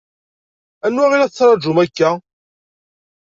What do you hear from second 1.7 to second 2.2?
akka?